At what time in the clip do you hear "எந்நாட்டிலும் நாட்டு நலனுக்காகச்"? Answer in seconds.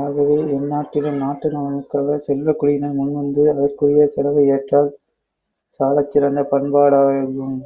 0.56-2.26